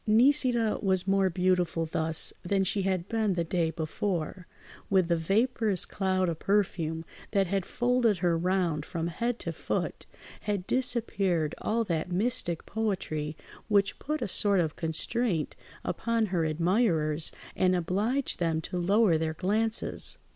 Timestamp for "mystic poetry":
12.11-13.37